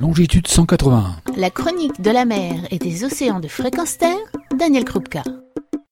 longitude 0.00 0.48
181. 0.48 1.16
La 1.36 1.50
chronique 1.50 2.00
de 2.00 2.10
la 2.10 2.24
mer 2.24 2.54
et 2.70 2.78
des 2.78 3.04
océans 3.04 3.38
de 3.38 3.48
fréquence 3.48 3.98
terre, 3.98 4.16
Daniel 4.58 4.86
Krupka. 4.86 5.22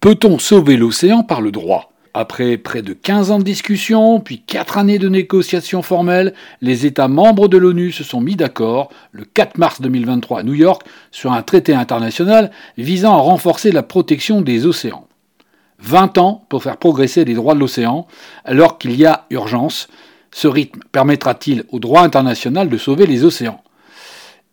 Peut-on 0.00 0.40
sauver 0.40 0.76
l'océan 0.76 1.22
par 1.22 1.40
le 1.40 1.52
droit? 1.52 1.92
Après 2.12 2.58
près 2.58 2.82
de 2.82 2.94
15 2.94 3.30
ans 3.30 3.38
de 3.38 3.44
discussion, 3.44 4.18
puis 4.18 4.42
4 4.42 4.76
années 4.78 4.98
de 4.98 5.08
négociations 5.08 5.82
formelles, 5.82 6.34
les 6.60 6.84
États 6.84 7.06
membres 7.06 7.46
de 7.46 7.58
l'ONU 7.58 7.92
se 7.92 8.02
sont 8.02 8.20
mis 8.20 8.34
d'accord 8.34 8.90
le 9.12 9.24
4 9.24 9.56
mars 9.56 9.80
2023 9.80 10.40
à 10.40 10.42
New 10.42 10.54
York 10.54 10.82
sur 11.12 11.32
un 11.32 11.42
traité 11.42 11.72
international 11.72 12.50
visant 12.76 13.14
à 13.14 13.20
renforcer 13.20 13.70
la 13.70 13.84
protection 13.84 14.40
des 14.40 14.66
océans. 14.66 15.06
20 15.78 16.18
ans 16.18 16.44
pour 16.48 16.64
faire 16.64 16.76
progresser 16.76 17.24
les 17.24 17.34
droits 17.34 17.54
de 17.54 17.60
l'océan 17.60 18.08
alors 18.44 18.78
qu'il 18.78 18.96
y 18.96 19.06
a 19.06 19.26
urgence. 19.30 19.86
Ce 20.32 20.48
rythme 20.48 20.80
permettra-t-il 20.90 21.64
au 21.70 21.78
droit 21.78 22.02
international 22.02 22.68
de 22.68 22.78
sauver 22.78 23.06
les 23.06 23.22
océans? 23.22 23.62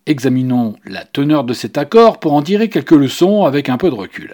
Examinons 0.05 0.75
la 0.85 1.05
teneur 1.05 1.43
de 1.43 1.53
cet 1.53 1.77
accord 1.77 2.19
pour 2.19 2.33
en 2.33 2.41
tirer 2.41 2.69
quelques 2.69 2.91
leçons 2.91 3.45
avec 3.45 3.69
un 3.69 3.77
peu 3.77 3.89
de 3.89 3.95
recul. 3.95 4.33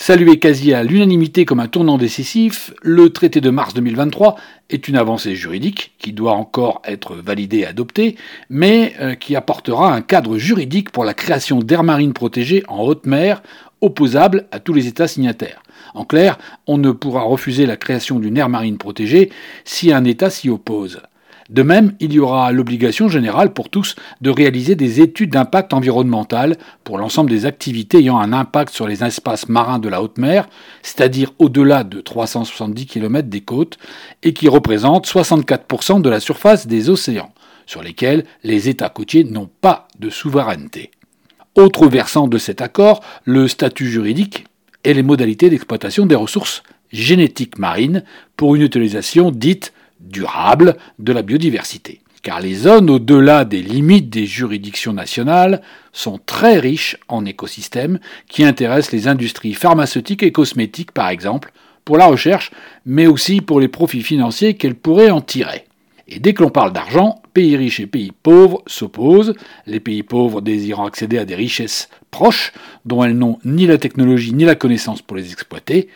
Salué 0.00 0.38
quasi 0.38 0.72
à 0.72 0.84
l'unanimité 0.84 1.44
comme 1.44 1.58
un 1.58 1.66
tournant 1.66 1.98
décisif, 1.98 2.72
le 2.82 3.10
traité 3.10 3.40
de 3.40 3.50
mars 3.50 3.74
2023 3.74 4.36
est 4.70 4.86
une 4.86 4.94
avancée 4.94 5.34
juridique 5.34 5.92
qui 5.98 6.12
doit 6.12 6.34
encore 6.34 6.80
être 6.84 7.16
validée 7.16 7.58
et 7.58 7.66
adoptée, 7.66 8.14
mais 8.48 8.94
euh, 9.00 9.16
qui 9.16 9.34
apportera 9.34 9.92
un 9.92 10.00
cadre 10.00 10.38
juridique 10.38 10.90
pour 10.90 11.04
la 11.04 11.14
création 11.14 11.58
d'aires 11.58 11.82
marines 11.82 12.12
protégées 12.12 12.62
en 12.68 12.82
haute 12.82 13.06
mer, 13.06 13.42
opposable 13.80 14.46
à 14.52 14.60
tous 14.60 14.72
les 14.72 14.86
États 14.86 15.08
signataires. 15.08 15.64
En 15.94 16.04
clair, 16.04 16.38
on 16.68 16.78
ne 16.78 16.92
pourra 16.92 17.22
refuser 17.22 17.66
la 17.66 17.76
création 17.76 18.20
d'une 18.20 18.36
aire 18.36 18.48
marine 18.48 18.78
protégée 18.78 19.30
si 19.64 19.92
un 19.92 20.04
État 20.04 20.30
s'y 20.30 20.48
oppose. 20.48 21.00
De 21.48 21.62
même, 21.62 21.94
il 21.98 22.12
y 22.12 22.18
aura 22.18 22.52
l'obligation 22.52 23.08
générale 23.08 23.54
pour 23.54 23.70
tous 23.70 23.96
de 24.20 24.28
réaliser 24.28 24.74
des 24.74 25.00
études 25.00 25.30
d'impact 25.30 25.72
environnemental 25.72 26.58
pour 26.84 26.98
l'ensemble 26.98 27.30
des 27.30 27.46
activités 27.46 27.98
ayant 27.98 28.18
un 28.18 28.34
impact 28.34 28.74
sur 28.74 28.86
les 28.86 29.02
espaces 29.02 29.48
marins 29.48 29.78
de 29.78 29.88
la 29.88 30.02
haute 30.02 30.18
mer, 30.18 30.48
c'est-à-dire 30.82 31.32
au-delà 31.38 31.84
de 31.84 32.02
370 32.02 32.86
km 32.86 33.28
des 33.28 33.40
côtes, 33.40 33.78
et 34.22 34.34
qui 34.34 34.48
représentent 34.48 35.06
64% 35.06 36.02
de 36.02 36.10
la 36.10 36.20
surface 36.20 36.66
des 36.66 36.90
océans, 36.90 37.32
sur 37.64 37.82
lesquels 37.82 38.24
les 38.44 38.68
États 38.68 38.90
côtiers 38.90 39.24
n'ont 39.24 39.48
pas 39.62 39.88
de 39.98 40.10
souveraineté. 40.10 40.90
Autre 41.54 41.88
versant 41.88 42.28
de 42.28 42.36
cet 42.38 42.60
accord, 42.60 43.00
le 43.24 43.48
statut 43.48 43.88
juridique 43.88 44.44
et 44.84 44.92
les 44.92 45.02
modalités 45.02 45.48
d'exploitation 45.48 46.04
des 46.04 46.14
ressources 46.14 46.62
génétiques 46.92 47.58
marines 47.58 48.04
pour 48.36 48.54
une 48.54 48.62
utilisation 48.62 49.30
dite 49.30 49.72
durable 50.00 50.76
de 50.98 51.12
la 51.12 51.22
biodiversité. 51.22 52.00
Car 52.22 52.40
les 52.40 52.54
zones 52.54 52.90
au-delà 52.90 53.44
des 53.44 53.62
limites 53.62 54.10
des 54.10 54.26
juridictions 54.26 54.92
nationales 54.92 55.62
sont 55.92 56.18
très 56.18 56.58
riches 56.58 56.96
en 57.08 57.24
écosystèmes 57.24 58.00
qui 58.28 58.44
intéressent 58.44 58.92
les 58.92 59.06
industries 59.06 59.54
pharmaceutiques 59.54 60.22
et 60.22 60.32
cosmétiques 60.32 60.92
par 60.92 61.08
exemple, 61.08 61.52
pour 61.84 61.96
la 61.96 62.06
recherche, 62.06 62.50
mais 62.84 63.06
aussi 63.06 63.40
pour 63.40 63.60
les 63.60 63.68
profits 63.68 64.02
financiers 64.02 64.54
qu'elles 64.54 64.74
pourraient 64.74 65.10
en 65.10 65.22
tirer. 65.22 65.64
Et 66.06 66.18
dès 66.18 66.34
que 66.34 66.42
l'on 66.42 66.50
parle 66.50 66.72
d'argent, 66.72 67.22
pays 67.34 67.56
riches 67.56 67.80
et 67.80 67.86
pays 67.86 68.12
pauvres 68.22 68.62
s'opposent, 68.66 69.34
les 69.66 69.80
pays 69.80 70.02
pauvres 70.02 70.40
désirant 70.40 70.86
accéder 70.86 71.18
à 71.18 71.24
des 71.24 71.34
richesses 71.34 71.88
proches 72.10 72.52
dont 72.84 73.04
elles 73.04 73.16
n'ont 73.16 73.38
ni 73.44 73.66
la 73.66 73.78
technologie 73.78 74.34
ni 74.34 74.44
la 74.44 74.54
connaissance 74.54 75.02
pour 75.02 75.16
les 75.16 75.32
exploiter, 75.32 75.88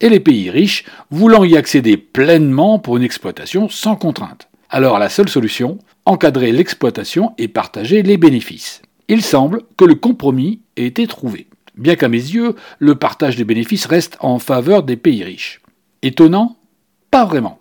et 0.00 0.08
les 0.08 0.20
pays 0.20 0.50
riches 0.50 0.84
voulant 1.10 1.44
y 1.44 1.56
accéder 1.56 1.96
pleinement 1.96 2.78
pour 2.78 2.96
une 2.96 3.02
exploitation 3.02 3.68
sans 3.68 3.96
contrainte. 3.96 4.48
Alors 4.68 4.98
la 4.98 5.08
seule 5.08 5.28
solution, 5.28 5.78
encadrer 6.04 6.52
l'exploitation 6.52 7.32
et 7.38 7.48
partager 7.48 8.02
les 8.02 8.16
bénéfices. 8.16 8.82
Il 9.08 9.22
semble 9.22 9.62
que 9.76 9.84
le 9.84 9.96
compromis 9.96 10.60
ait 10.76 10.86
été 10.86 11.06
trouvé, 11.06 11.48
bien 11.76 11.96
qu'à 11.96 12.08
mes 12.08 12.16
yeux, 12.16 12.54
le 12.78 12.94
partage 12.94 13.36
des 13.36 13.44
bénéfices 13.44 13.86
reste 13.86 14.16
en 14.20 14.38
faveur 14.38 14.82
des 14.84 14.96
pays 14.96 15.24
riches. 15.24 15.60
Étonnant? 16.02 16.56
Pas 17.10 17.24
vraiment. 17.24 17.58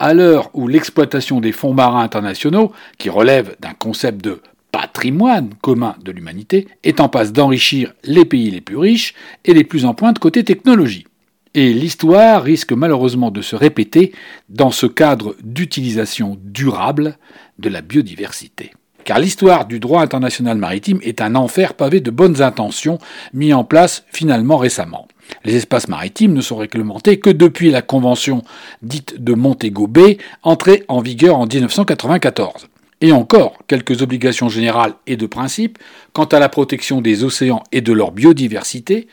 À 0.00 0.14
l'heure 0.14 0.50
où 0.54 0.66
l'exploitation 0.66 1.40
des 1.40 1.52
fonds 1.52 1.74
marins 1.74 2.02
internationaux, 2.02 2.72
qui 2.98 3.10
relève 3.10 3.54
d'un 3.60 3.74
concept 3.74 4.24
de 4.24 4.40
patrimoine 4.72 5.50
commun 5.60 5.94
de 6.02 6.10
l'humanité, 6.10 6.66
est 6.82 7.00
en 7.00 7.08
passe 7.08 7.32
d'enrichir 7.32 7.92
les 8.02 8.24
pays 8.24 8.50
les 8.50 8.60
plus 8.60 8.76
riches 8.76 9.14
et 9.44 9.54
les 9.54 9.64
plus 9.64 9.84
en 9.84 9.94
pointe 9.94 10.18
côté 10.18 10.42
technologie. 10.42 11.06
Et 11.54 11.72
l'histoire 11.72 12.44
risque 12.44 12.72
malheureusement 12.72 13.32
de 13.32 13.42
se 13.42 13.56
répéter 13.56 14.12
dans 14.48 14.70
ce 14.70 14.86
cadre 14.86 15.34
d'utilisation 15.42 16.38
durable 16.44 17.18
de 17.58 17.68
la 17.68 17.82
biodiversité. 17.82 18.72
Car 19.04 19.18
l'histoire 19.18 19.66
du 19.66 19.80
droit 19.80 20.02
international 20.02 20.58
maritime 20.58 21.00
est 21.02 21.20
un 21.20 21.34
enfer 21.34 21.74
pavé 21.74 22.00
de 22.00 22.12
bonnes 22.12 22.40
intentions 22.40 22.98
mis 23.32 23.52
en 23.52 23.64
place 23.64 24.04
finalement 24.12 24.58
récemment. 24.58 25.08
Les 25.44 25.56
espaces 25.56 25.88
maritimes 25.88 26.34
ne 26.34 26.40
sont 26.40 26.56
réglementés 26.56 27.18
que 27.18 27.30
depuis 27.30 27.70
la 27.70 27.82
convention 27.82 28.42
dite 28.82 29.20
de 29.22 29.34
Montego 29.34 29.88
Bay, 29.88 30.18
entrée 30.42 30.84
en 30.86 31.00
vigueur 31.00 31.36
en 31.38 31.46
1994. 31.46 32.68
Et 33.00 33.12
encore 33.12 33.58
quelques 33.66 34.02
obligations 34.02 34.48
générales 34.48 34.94
et 35.06 35.16
de 35.16 35.26
principe 35.26 35.78
quant 36.12 36.26
à 36.26 36.38
la 36.38 36.48
protection 36.48 37.00
des 37.00 37.24
océans 37.24 37.62
et 37.72 37.80
de 37.80 37.92
leur 37.92 38.12
biodiversité, 38.12 39.08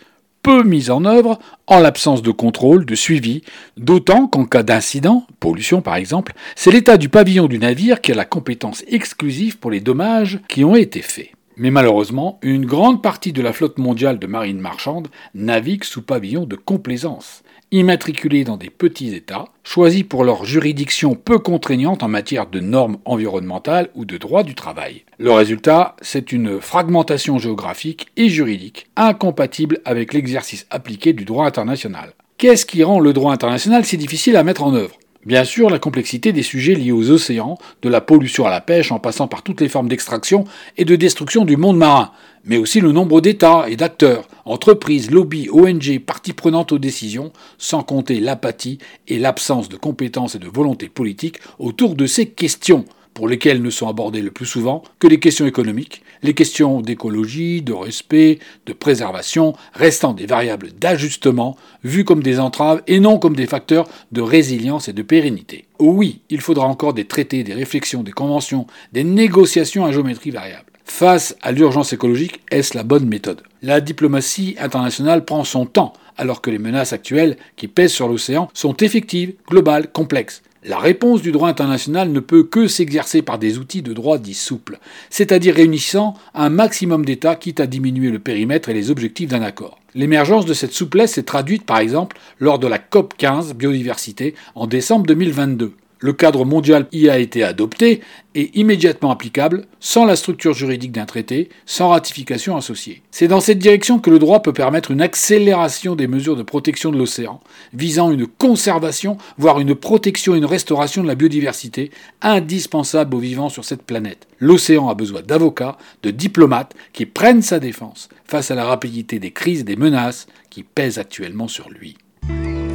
peu 0.48 0.64
mise 0.64 0.90
en 0.92 1.04
œuvre 1.04 1.40
en 1.68 1.80
l'absence 1.80 2.22
de 2.22 2.32
contrôle, 2.32 2.86
de 2.86 2.96
suivi, 2.96 3.42
d'autant 3.76 4.28
qu'en 4.28 4.46
cas 4.46 4.64
d'incident, 4.64 5.28
pollution 5.42 5.82
par 5.82 5.98
exemple, 5.98 6.32
c'est 6.56 6.72
l'état 6.72 6.96
du 6.96 7.10
pavillon 7.10 7.48
du 7.48 7.60
navire 7.60 8.00
qui 8.00 8.14
a 8.14 8.16
la 8.16 8.24
compétence 8.24 8.86
exclusive 8.88 9.58
pour 9.58 9.72
les 9.72 9.82
dommages 9.82 10.40
qui 10.48 10.64
ont 10.64 10.78
été 10.78 11.02
faits. 11.02 11.32
Mais 11.58 11.72
malheureusement, 11.72 12.40
une 12.44 12.66
grande 12.66 13.02
partie 13.02 13.34
de 13.34 13.42
la 13.42 13.52
flotte 13.52 13.80
mondiale 13.80 14.20
de 14.20 14.28
marine 14.28 14.60
marchande 14.60 15.08
navigue 15.34 15.84
sous 15.84 16.04
pavillon 16.04 16.46
de 16.46 16.56
complaisance 16.56 17.44
immatriculés 17.72 18.44
dans 18.44 18.58
des 18.58 18.70
petits 18.70 19.14
États, 19.14 19.46
choisis 19.64 20.04
pour 20.04 20.24
leur 20.24 20.46
juridiction 20.46 21.16
peu 21.16 21.40
contraignante 21.40 22.04
en 22.04 22.08
matière 22.08 22.48
de 22.48 22.60
normes 22.60 22.98
environnementales 23.06 23.90
ou 23.96 24.06
de 24.06 24.18
droit 24.18 24.44
du 24.44 24.56
travail. 24.56 25.04
Le 25.18 25.32
résultat, 25.32 25.96
c'est 26.02 26.32
une 26.32 26.62
fragmentation 26.62 27.38
géographique 27.40 28.08
et 28.16 28.30
juridique 28.30 28.88
incompatible 28.96 29.80
avec 29.86 30.14
l'exercice 30.14 30.66
appliqué 30.70 31.14
du 31.14 31.26
droit 31.26 31.46
international. 31.46 32.14
Qu'est-ce 32.38 32.66
qui 32.66 32.84
rend 32.84 33.00
le 33.00 33.14
droit 33.14 33.34
international 33.34 33.84
si 33.84 33.98
difficile 33.98 34.38
à 34.38 34.44
mettre 34.44 34.64
en 34.64 34.74
œuvre? 34.74 34.96
Bien 35.28 35.44
sûr, 35.44 35.70
la 35.70 35.78
complexité 35.78 36.32
des 36.32 36.42
sujets 36.42 36.74
liés 36.74 36.94
aux 36.94 37.12
océans, 37.12 37.58
de 37.82 37.90
la 37.90 38.00
pollution 38.00 38.46
à 38.46 38.50
la 38.50 38.62
pêche 38.62 38.94
en 38.94 39.00
passant 39.00 39.28
par 39.28 39.44
toutes 39.44 39.60
les 39.60 39.68
formes 39.68 39.90
d'extraction 39.90 40.46
et 40.78 40.86
de 40.86 40.96
destruction 40.96 41.44
du 41.44 41.58
monde 41.58 41.76
marin, 41.76 42.14
mais 42.46 42.56
aussi 42.56 42.80
le 42.80 42.94
nombre 42.94 43.20
d'États 43.20 43.66
et 43.68 43.76
d'acteurs, 43.76 44.30
entreprises, 44.46 45.12
lobbies, 45.12 45.50
ONG, 45.52 46.00
parties 46.00 46.32
prenantes 46.32 46.72
aux 46.72 46.80
décisions, 46.80 47.34
sans 47.58 47.84
compter 47.84 48.22
l'apathie 48.22 48.78
et 49.10 49.20
l'absence 49.20 49.68
de 49.68 49.76
compétences 49.76 50.36
et 50.36 50.40
de 50.40 50.48
volonté 50.48 50.88
politique 50.88 51.42
autour 51.60 51.96
de 51.96 52.06
ces 52.06 52.28
questions, 52.28 52.86
pour 53.18 53.28
lesquelles 53.28 53.64
ne 53.64 53.72
sont 53.72 53.88
abordées 53.88 54.22
le 54.22 54.30
plus 54.30 54.46
souvent 54.46 54.84
que 55.00 55.08
les 55.08 55.20
questions 55.20 55.48
économiques, 55.48 56.04
les 56.22 56.36
questions 56.36 56.82
d'écologie, 56.82 57.64
de 57.64 57.74
respect, 57.74 58.38
de 58.68 58.74
préservation, 58.74 59.56
restant 59.74 60.14
des 60.14 60.28
variables 60.28 60.70
d'ajustement 60.80 61.58
vues 61.84 62.04
comme 62.04 62.22
des 62.22 62.40
entraves 62.40 62.84
et 62.86 63.00
non 63.00 63.18
comme 63.18 63.36
des 63.36 63.48
facteurs 63.48 63.90
de 64.12 64.22
résilience 64.22 64.88
et 64.88 64.94
de 64.94 65.02
pérennité. 65.02 65.66
Oui, 65.80 66.22
il 66.30 66.42
faudra 66.42 66.68
encore 66.68 66.94
des 66.94 67.06
traités, 67.06 67.44
des 67.44 67.56
réflexions, 67.56 68.04
des 68.04 68.12
conventions, 68.12 68.68
des 68.94 69.04
négociations 69.04 69.84
à 69.84 69.92
géométrie 69.92 70.30
variable. 70.30 70.66
Face 70.86 71.36
à 71.42 71.52
l'urgence 71.52 71.94
écologique, 71.94 72.42
est-ce 72.52 72.78
la 72.78 72.84
bonne 72.84 73.08
méthode? 73.08 73.42
La 73.64 73.82
diplomatie 73.82 74.56
internationale 74.60 75.26
prend 75.26 75.44
son 75.44 75.66
temps, 75.66 75.94
alors 76.18 76.40
que 76.40 76.52
les 76.52 76.60
menaces 76.60 76.94
actuelles 76.94 77.38
qui 77.56 77.68
pèsent 77.68 77.94
sur 77.94 78.08
l'océan 78.08 78.48
sont 78.54 78.78
effectives, 78.78 79.34
globales, 79.48 79.92
complexes. 79.92 80.44
La 80.68 80.80
réponse 80.80 81.22
du 81.22 81.32
droit 81.32 81.48
international 81.48 82.12
ne 82.12 82.20
peut 82.20 82.44
que 82.44 82.68
s'exercer 82.68 83.22
par 83.22 83.40
des 83.40 83.58
outils 83.58 83.82
de 83.82 83.94
droit 83.94 84.18
dits 84.18 84.34
souples, 84.34 84.80
c'est-à-dire 85.10 85.56
réunissant 85.56 86.16
un 86.34 86.50
maximum 86.50 87.06
d'États 87.06 87.38
quitte 87.38 87.62
à 87.62 87.68
diminuer 87.68 88.12
le 88.12 88.20
périmètre 88.20 88.68
et 88.68 88.74
les 88.74 88.92
objectifs 88.92 89.30
d'un 89.30 89.44
accord. 89.44 89.80
L'émergence 89.96 90.46
de 90.46 90.54
cette 90.54 90.74
souplesse 90.74 91.14
s'est 91.14 91.24
traduite 91.24 91.66
par 91.66 91.78
exemple 91.78 92.20
lors 92.40 92.60
de 92.60 92.68
la 92.68 92.80
COP 92.80 93.14
15 93.18 93.54
biodiversité 93.54 94.36
en 94.56 94.68
décembre 94.68 95.06
2022. 95.06 95.72
Le 96.00 96.14
cadre 96.14 96.46
mondial 96.46 96.88
y 96.92 97.10
a 97.10 97.18
été 97.18 97.44
adopté 97.44 98.02
et 98.36 98.52
immédiatement 98.60 99.10
applicable, 99.10 99.66
sans 99.80 100.06
la 100.06 100.16
structure 100.16 100.54
juridique 100.54 100.92
d'un 100.92 101.06
traité, 101.06 101.50
sans 101.66 101.90
ratification 101.90 102.56
associée. 102.56 103.02
C'est 103.10 103.28
dans 103.28 103.40
cette 103.40 103.58
direction 103.58 103.98
que 103.98 104.12
le 104.12 104.20
droit 104.20 104.44
peut 104.44 104.54
permettre 104.54 104.92
une 104.92 105.02
accélération 105.02 105.96
des 105.96 106.08
mesures 106.08 106.36
de 106.36 106.44
protection 106.44 106.92
de 106.92 106.98
l'océan, 106.98 107.42
visant 107.74 108.12
une 108.12 108.28
conservation, 108.28 109.18
voire 109.40 109.60
une 109.60 109.74
protection 109.74 110.36
et 110.36 110.38
une 110.38 110.46
restauration 110.46 111.02
de 111.02 111.08
la 111.08 111.16
biodiversité, 111.16 111.90
indispensable 112.22 113.16
aux 113.16 113.20
vivants 113.20 113.50
sur 113.50 113.66
cette 113.66 113.84
planète. 113.84 114.28
L'océan 114.40 114.90
a 114.90 114.94
besoin 114.94 115.22
d'avocats, 115.22 115.78
de 116.04 116.12
diplomates 116.12 116.76
qui 116.94 117.08
prennent 117.08 117.42
sa 117.42 117.60
défense 117.60 118.10
face 118.26 118.52
à 118.52 118.56
la 118.56 118.66
rapidité 118.66 119.18
des 119.18 119.32
crises 119.32 119.62
et 119.62 119.64
des 119.64 119.76
menaces 119.76 120.28
qui 120.52 120.62
pèsent 120.62 121.00
actuellement 121.00 121.48
sur 121.48 121.70
lui. 121.70 121.98